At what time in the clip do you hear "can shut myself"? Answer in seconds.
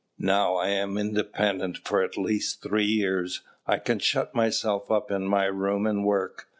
3.77-4.89